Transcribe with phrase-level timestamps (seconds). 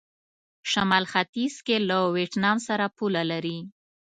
[0.71, 3.57] شمال ختيځ کې له ویتنام سره پوله لري.